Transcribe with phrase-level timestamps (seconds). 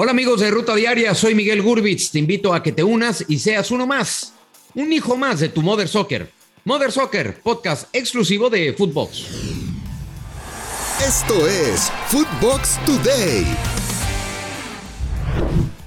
[0.00, 2.12] Hola amigos de Ruta Diaria, soy Miguel Gurbitz.
[2.12, 4.32] Te invito a que te unas y seas uno más,
[4.76, 6.30] un hijo más de tu Mother Soccer.
[6.62, 9.24] Mother Soccer, podcast exclusivo de Footbox.
[11.04, 13.44] Esto es Footbox Today.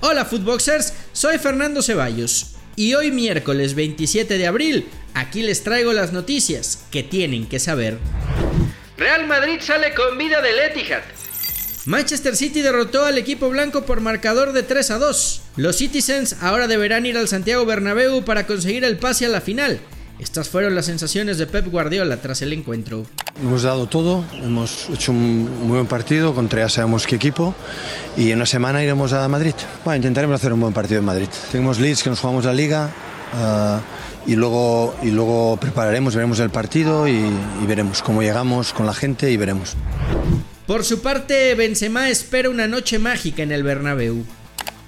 [0.02, 6.12] Hola Footboxers, soy Fernando Ceballos y hoy miércoles 27 de abril aquí les traigo las
[6.12, 7.98] noticias que tienen que saber.
[8.98, 11.21] Real Madrid sale con vida del Etihad.
[11.86, 15.42] Manchester City derrotó al equipo blanco por marcador de 3 a 2.
[15.56, 19.80] Los Citizens ahora deberán ir al Santiago Bernabéu para conseguir el pase a la final.
[20.20, 23.08] Estas fueron las sensaciones de Pep Guardiola tras el encuentro.
[23.42, 27.56] Hemos dado todo, hemos hecho un muy buen partido contra ya sabemos qué equipo
[28.16, 29.56] y en una semana iremos a Madrid.
[29.84, 31.30] Bueno, intentaremos hacer un buen partido en Madrid.
[31.52, 32.92] Tenemos Leeds que nos jugamos la liga
[33.34, 38.86] uh, y, luego, y luego prepararemos, veremos el partido y, y veremos cómo llegamos con
[38.86, 39.76] la gente y veremos.
[40.72, 44.24] Por su parte, Benzema espera una noche mágica en el Bernabéu.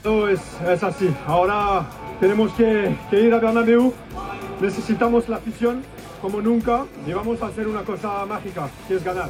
[0.05, 1.13] No, es, es así.
[1.27, 1.89] Ahora
[2.21, 3.93] tenemos que, que, ir a Bernabéu.
[4.61, 5.83] Necesitamos la afición
[6.21, 9.29] como nunca y vamos a hacer una cosa mágica, que es ganar.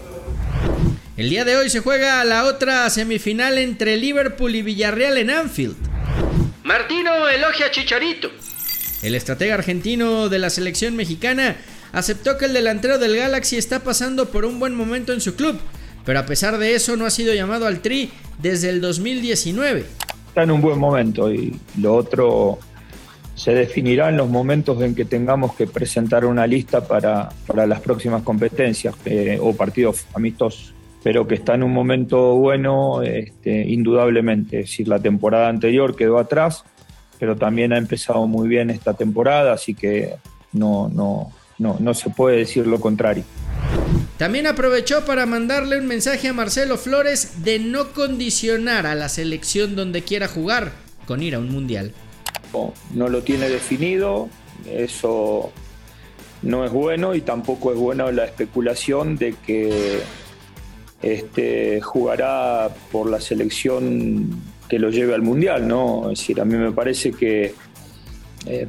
[1.17, 5.75] El día de hoy se juega la otra semifinal entre Liverpool y Villarreal en Anfield.
[6.61, 8.29] Martino elogia a Chicharito.
[9.01, 11.57] El estratega argentino de la selección mexicana
[11.93, 15.59] aceptó que el delantero del Galaxy está pasando por un buen momento en su club
[16.05, 19.85] pero a pesar de eso no ha sido llamado al Tri desde el 2019.
[20.27, 22.59] Está en un buen momento y lo otro
[23.35, 27.79] se definirá en los momentos en que tengamos que presentar una lista para, para las
[27.79, 30.73] próximas competencias eh, o partidos amistosos.
[31.03, 34.61] Pero que está en un momento bueno, este, indudablemente.
[34.61, 36.63] Es decir, la temporada anterior quedó atrás,
[37.19, 40.15] pero también ha empezado muy bien esta temporada, así que
[40.53, 43.23] no, no, no, no se puede decir lo contrario.
[44.17, 49.75] También aprovechó para mandarle un mensaje a Marcelo Flores de no condicionar a la selección
[49.75, 50.71] donde quiera jugar
[51.07, 51.93] con ir a un mundial.
[52.93, 54.29] No, lo tiene definido,
[54.69, 55.51] eso
[56.43, 60.01] no es bueno y tampoco es bueno la especulación de que
[61.01, 66.11] este, jugará por la selección que lo lleve al mundial, ¿no?
[66.11, 67.55] Es decir, a mí me parece que
[68.45, 68.67] eh,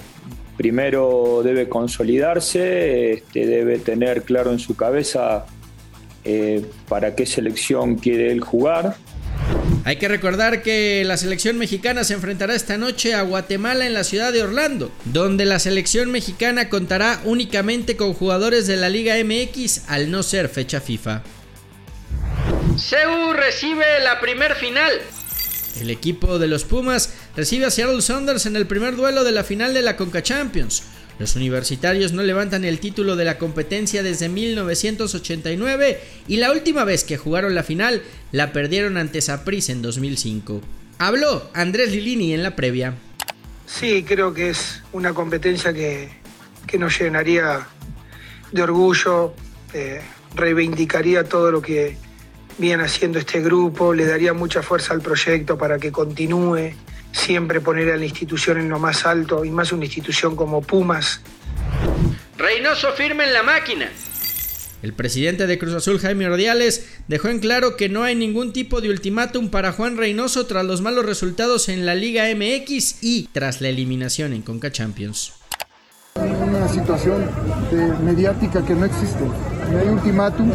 [0.57, 5.47] primero debe consolidarse, este, debe tener claro en su cabeza
[6.25, 8.97] eh, para qué selección quiere él jugar.
[9.85, 14.05] Hay que recordar que la selección mexicana se enfrentará esta noche a Guatemala en la
[14.05, 19.89] ciudad de Orlando, donde la selección mexicana contará únicamente con jugadores de la Liga MX
[19.89, 21.23] al no ser fecha FIFA.
[22.79, 24.93] CEU recibe la primer final.
[25.81, 29.45] El equipo de los Pumas recibe a Seattle Saunders en el primer duelo de la
[29.45, 30.83] final de la Conca Champions.
[31.19, 37.05] Los universitarios no levantan el título de la competencia desde 1989 y la última vez
[37.05, 38.03] que jugaron la final
[38.33, 40.61] la perdieron ante Saprissa en 2005.
[40.99, 42.95] Habló Andrés Lilini en la previa.
[43.67, 46.11] Sí, creo que es una competencia que,
[46.67, 47.67] que nos llenaría
[48.51, 49.35] de orgullo,
[49.73, 50.01] eh,
[50.35, 51.97] reivindicaría todo lo que
[52.59, 56.73] viene haciendo este grupo, le daría mucha fuerza al proyecto para que continúe,
[57.15, 61.21] siempre poner a la institución en lo más alto y más una institución como Pumas.
[62.37, 63.89] Reynoso firme en la máquina.
[64.83, 68.83] El presidente de Cruz Azul, Jaime Ordiales, dejó en claro que no hay ningún tipo
[68.83, 73.63] de ultimátum para Juan Reynoso tras los malos resultados en la Liga MX y tras
[73.63, 75.33] la eliminación en Conca Champions.
[76.17, 77.31] Una situación
[78.05, 79.25] mediática que no existe.
[79.71, 80.55] No hay ultimátums,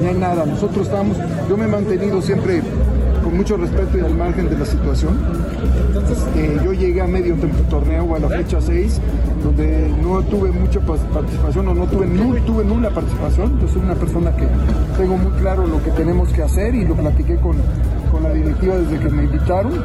[0.00, 0.44] no hay nada.
[0.44, 1.16] Nosotros estamos,
[1.48, 2.60] yo me he mantenido siempre
[3.34, 5.18] con mucho respeto y al margen de la situación.
[6.36, 7.34] Eh, yo llegué a medio
[7.68, 9.00] torneo a la fecha 6,
[9.42, 13.60] donde no tuve mucha participación o no tuve, no tuve nula participación.
[13.60, 14.46] Yo soy una persona que
[14.96, 17.56] tengo muy claro lo que tenemos que hacer y lo platiqué con,
[18.12, 19.84] con la directiva desde que me invitaron.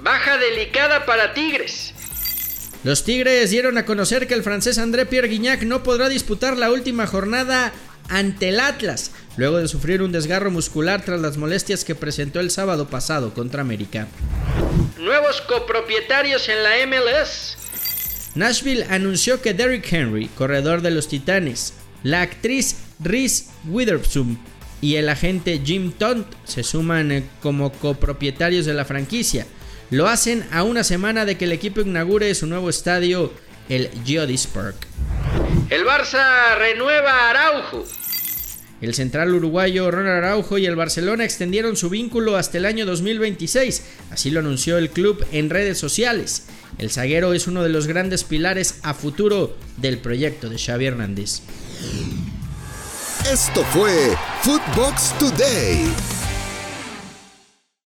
[0.00, 1.94] Baja delicada para Tigres.
[2.84, 6.70] Los Tigres dieron a conocer que el francés André Pierre Guignac no podrá disputar la
[6.70, 7.72] última jornada
[8.08, 12.50] ante el Atlas, luego de sufrir un desgarro muscular tras las molestias que presentó el
[12.50, 14.08] sábado pasado contra América.
[14.98, 17.56] Nuevos copropietarios en la MLS.
[18.34, 24.38] Nashville anunció que Derrick Henry, corredor de los Titanes, la actriz Reese Witherspoon
[24.80, 29.46] y el agente Jim Tont se suman eh, como copropietarios de la franquicia.
[29.90, 33.32] Lo hacen a una semana de que el equipo inaugure su nuevo estadio,
[33.68, 34.86] el Geodis Park.
[35.68, 37.84] El Barça renueva a Araujo.
[38.80, 43.82] El central uruguayo Ronald Araujo y el Barcelona extendieron su vínculo hasta el año 2026,
[44.10, 46.46] así lo anunció el club en redes sociales.
[46.78, 51.40] El zaguero es uno de los grandes pilares a futuro del proyecto de Xavi Hernández.
[53.30, 56.19] Esto fue Footbox Today.